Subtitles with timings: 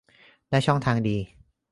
[0.49, 1.17] ได้ช่องทางดี